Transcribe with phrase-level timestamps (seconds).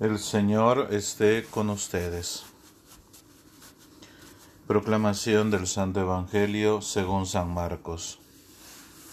[0.00, 2.44] El Señor esté con ustedes.
[4.68, 8.20] Proclamación del Santo Evangelio según San Marcos.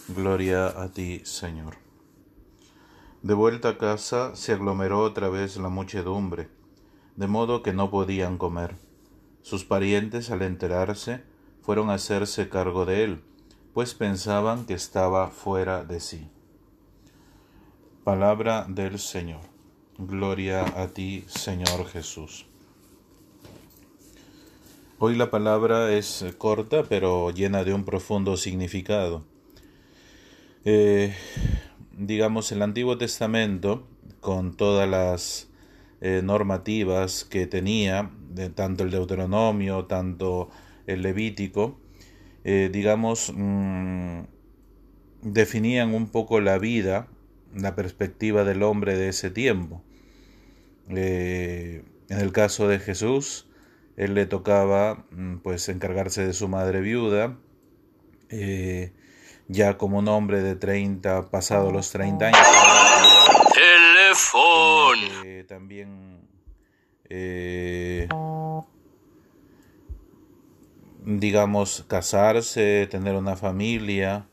[0.10, 1.78] Gloria a ti, Señor.
[3.24, 6.50] De vuelta a casa se aglomeró otra vez la muchedumbre,
[7.16, 8.76] de modo que no podían comer.
[9.42, 11.24] Sus parientes, al enterarse,
[11.64, 13.24] fueron a hacerse cargo de él,
[13.74, 16.30] pues pensaban que estaba fuera de sí.
[18.04, 19.55] Palabra del Señor.
[19.98, 22.46] Gloria a ti, Señor Jesús.
[25.00, 29.24] Hoy la palabra es corta, pero llena de un profundo significado.
[30.66, 31.16] Eh,
[31.98, 33.88] digamos, el Antiguo Testamento,
[34.20, 35.48] con todas las
[36.02, 38.12] eh, normativas que tenía,
[38.54, 40.50] tanto el Deuteronomio, tanto
[40.88, 41.80] el Levítico,
[42.44, 44.24] eh, digamos, mm,
[45.22, 47.08] definían un poco la vida
[47.56, 49.82] la perspectiva del hombre de ese tiempo.
[50.90, 53.50] Eh, en el caso de Jesús,
[53.98, 57.38] él le tocaba mm, pues encargarse de su madre viuda,
[58.30, 58.94] eh,
[59.48, 62.40] ya como un hombre de 30, pasado los 30 años.
[63.54, 65.24] Teléfono.
[65.24, 66.26] Eh, también
[71.06, 74.28] digamos casarse, tener una familia,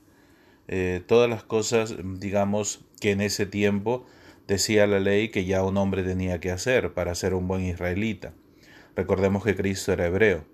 [1.07, 4.07] todas las cosas digamos que en ese tiempo
[4.47, 8.33] decía la ley que ya un hombre tenía que hacer para ser un buen israelita.
[8.95, 10.45] Recordemos que Cristo era hebreo.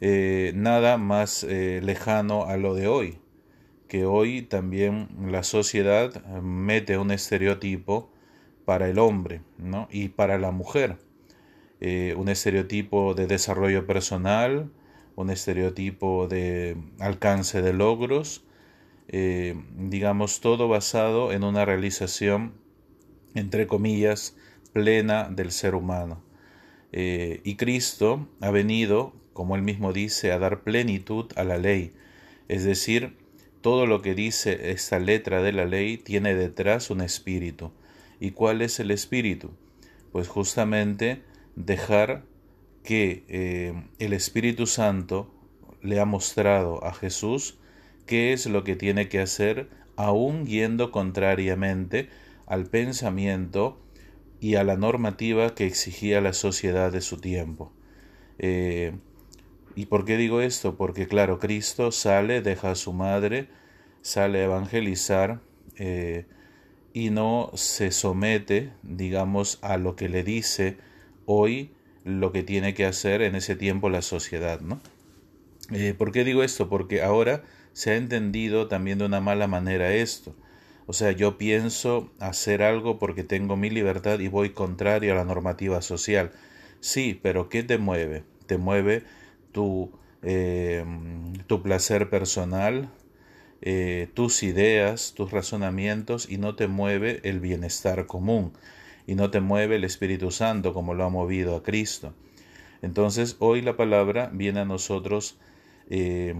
[0.00, 3.18] Eh, nada más eh, lejano a lo de hoy,
[3.86, 8.10] que hoy también la sociedad mete un estereotipo
[8.64, 9.88] para el hombre ¿no?
[9.90, 10.96] y para la mujer.
[11.80, 14.72] Eh, un estereotipo de desarrollo personal,
[15.14, 18.44] un estereotipo de alcance de logros,
[19.08, 22.54] eh, digamos, todo basado en una realización,
[23.34, 24.36] entre comillas,
[24.72, 26.22] plena del ser humano.
[26.92, 31.94] Eh, y Cristo ha venido, como él mismo dice, a dar plenitud a la ley.
[32.48, 33.16] Es decir,
[33.60, 37.72] todo lo que dice esta letra de la ley tiene detrás un espíritu.
[38.20, 39.50] ¿Y cuál es el espíritu?
[40.12, 41.22] Pues justamente
[41.56, 42.24] dejar
[42.82, 45.32] que eh, el Espíritu Santo
[45.80, 47.58] le ha mostrado a Jesús
[48.06, 52.08] qué es lo que tiene que hacer aún yendo contrariamente
[52.46, 53.80] al pensamiento
[54.40, 57.72] y a la normativa que exigía la sociedad de su tiempo.
[58.38, 58.92] Eh,
[59.74, 60.76] ¿Y por qué digo esto?
[60.76, 63.48] Porque claro, Cristo sale, deja a su madre,
[64.02, 65.40] sale a evangelizar
[65.76, 66.26] eh,
[66.92, 70.76] y no se somete, digamos, a lo que le dice
[71.24, 71.70] hoy
[72.04, 74.80] lo que tiene que hacer en ese tiempo la sociedad, ¿no?
[75.70, 76.68] Eh, ¿Por qué digo esto?
[76.68, 80.34] Porque ahora se ha entendido también de una mala manera esto.
[80.86, 85.24] O sea, yo pienso hacer algo porque tengo mi libertad y voy contrario a la
[85.24, 86.32] normativa social.
[86.80, 88.24] Sí, pero ¿qué te mueve?
[88.46, 89.04] Te mueve
[89.52, 90.84] tu, eh,
[91.46, 92.90] tu placer personal,
[93.60, 98.52] eh, tus ideas, tus razonamientos y no te mueve el bienestar común
[99.06, 102.12] y no te mueve el Espíritu Santo como lo ha movido a Cristo.
[102.82, 105.38] Entonces hoy la palabra viene a nosotros
[105.88, 106.34] eh,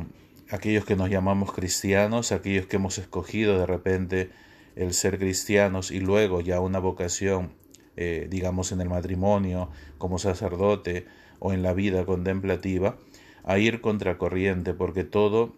[0.52, 4.30] aquellos que nos llamamos cristianos, aquellos que hemos escogido de repente
[4.76, 7.54] el ser cristianos y luego ya una vocación,
[7.96, 11.06] eh, digamos en el matrimonio, como sacerdote
[11.38, 12.98] o en la vida contemplativa,
[13.44, 15.54] a ir contracorriente, porque todo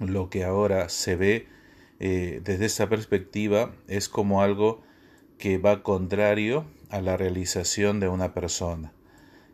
[0.00, 1.46] lo que ahora se ve
[2.00, 4.82] eh, desde esta perspectiva es como algo
[5.38, 8.92] que va contrario a la realización de una persona.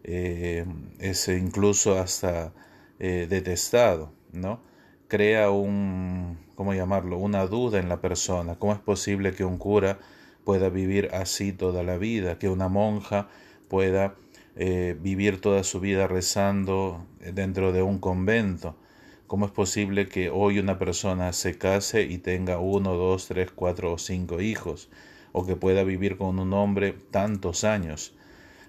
[0.02, 0.64] Eh,
[0.98, 2.54] es incluso hasta
[2.98, 4.16] detestado.
[4.36, 4.60] ¿No?
[5.08, 7.18] Crea un, ¿cómo llamarlo?
[7.18, 8.56] Una duda en la persona.
[8.58, 9.98] ¿Cómo es posible que un cura
[10.44, 12.38] pueda vivir así toda la vida?
[12.38, 13.28] Que una monja
[13.68, 14.14] pueda
[14.56, 18.76] eh, vivir toda su vida rezando dentro de un convento.
[19.26, 23.92] ¿Cómo es posible que hoy una persona se case y tenga uno, dos, tres, cuatro
[23.92, 24.88] o cinco hijos?
[25.32, 28.14] O que pueda vivir con un hombre tantos años.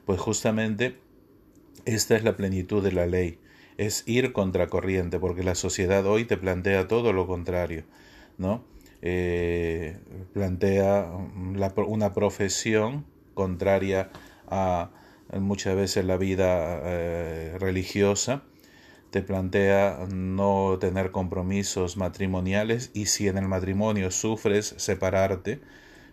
[0.05, 0.99] Pues justamente
[1.85, 3.39] esta es la plenitud de la ley
[3.77, 7.83] es ir contracorriente, porque la sociedad hoy te plantea todo lo contrario,
[8.37, 8.63] ¿no?
[9.01, 9.97] Eh,
[10.33, 11.11] plantea
[11.87, 14.09] una profesión contraria
[14.47, 14.89] a
[15.39, 18.43] muchas veces la vida eh, religiosa,
[19.11, 25.61] te plantea no tener compromisos matrimoniales y si en el matrimonio sufres separarte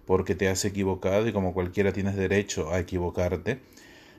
[0.07, 3.61] porque te has equivocado y como cualquiera tienes derecho a equivocarte,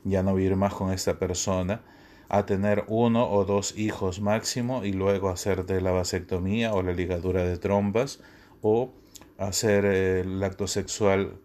[0.04, 1.82] ya no vivir más con esta persona,
[2.30, 7.44] a tener uno o dos hijos máximo y luego hacerte la vasectomía o la ligadura
[7.44, 8.20] de trompas
[8.62, 8.94] o
[9.38, 11.38] hacer el acto sexual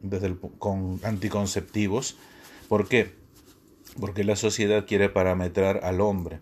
[0.00, 2.16] desde con anticonceptivos.
[2.68, 3.12] ¿Por qué?
[3.98, 6.40] Porque la sociedad quiere parametrar al hombre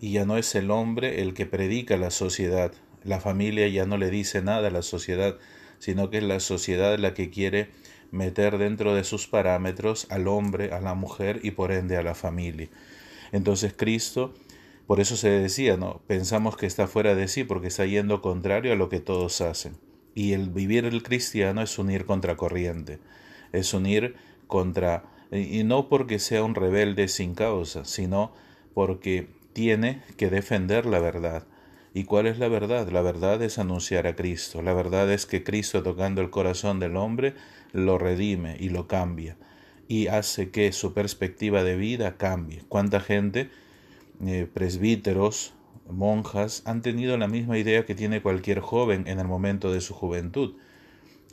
[0.00, 2.72] y ya no es el hombre el que predica la sociedad.
[3.04, 5.36] La familia ya no le dice nada a la sociedad,
[5.78, 7.70] sino que es la sociedad la que quiere
[8.10, 12.14] meter dentro de sus parámetros al hombre, a la mujer y por ende a la
[12.14, 12.68] familia.
[13.32, 14.34] Entonces Cristo,
[14.86, 16.00] por eso se decía, ¿no?
[16.06, 19.76] Pensamos que está fuera de sí porque está yendo contrario a lo que todos hacen.
[20.14, 23.00] Y el vivir el cristiano es unir contra corriente,
[23.52, 24.14] es unir
[24.46, 28.32] contra, y no porque sea un rebelde sin causa, sino
[28.72, 31.46] porque tiene que defender la verdad.
[31.92, 32.88] ¿Y cuál es la verdad?
[32.90, 34.62] La verdad es anunciar a Cristo.
[34.62, 37.34] La verdad es que Cristo tocando el corazón del hombre
[37.72, 39.36] lo redime y lo cambia
[39.88, 42.62] y hace que su perspectiva de vida cambie.
[42.68, 43.50] ¿Cuánta gente,
[44.24, 45.54] eh, presbíteros,
[45.88, 49.94] monjas, han tenido la misma idea que tiene cualquier joven en el momento de su
[49.94, 50.54] juventud?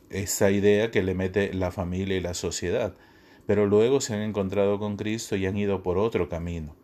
[0.09, 2.95] Esa idea que le mete la familia y la sociedad.
[3.47, 6.75] Pero luego se han encontrado con Cristo y han ido por otro camino.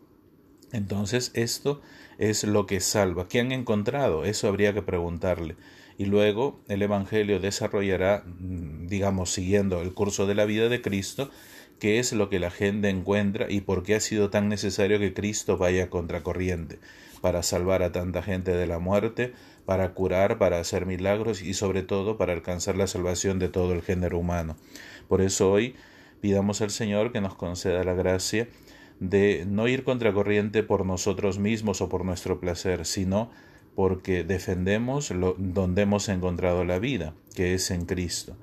[0.72, 1.80] Entonces esto
[2.18, 3.28] es lo que salva.
[3.28, 4.24] ¿Qué han encontrado?
[4.24, 5.56] Eso habría que preguntarle
[6.00, 11.30] y luego el Evangelio desarrollará, mm, digamos, siguiendo el curso de la vida de Cristo,
[11.80, 15.14] qué es lo que la gente encuentra y por qué ha sido tan necesario que
[15.14, 16.78] Cristo vaya contracorriente
[17.20, 19.32] para salvar a tanta gente de la muerte,
[19.64, 23.82] para curar, para hacer milagros y sobre todo para alcanzar la salvación de todo el
[23.82, 24.56] género humano.
[25.08, 25.74] Por eso hoy
[26.20, 28.48] pidamos al Señor que nos conceda la gracia
[29.00, 33.30] de no ir contracorriente por nosotros mismos o por nuestro placer, sino
[33.74, 38.36] porque defendemos donde hemos encontrado la vida, que es en Cristo.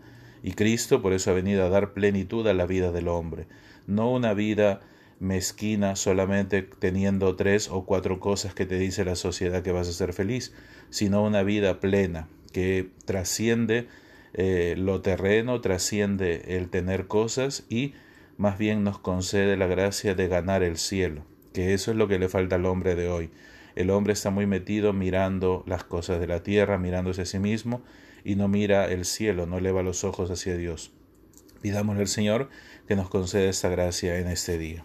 [0.43, 3.47] Y Cristo por eso ha venido a dar plenitud a la vida del hombre,
[3.87, 4.81] no una vida
[5.19, 9.93] mezquina solamente teniendo tres o cuatro cosas que te dice la sociedad que vas a
[9.93, 10.53] ser feliz,
[10.89, 13.87] sino una vida plena que trasciende
[14.33, 17.93] eh, lo terreno, trasciende el tener cosas y
[18.37, 21.23] más bien nos concede la gracia de ganar el cielo,
[21.53, 23.31] que eso es lo que le falta al hombre de hoy.
[23.75, 27.81] El hombre está muy metido mirando las cosas de la tierra, mirándose a sí mismo
[28.27, 30.91] y no mira el cielo, no eleva los ojos hacia Dios.
[31.61, 32.49] Pidámosle al Señor
[32.85, 34.83] que nos conceda esta gracia en este día.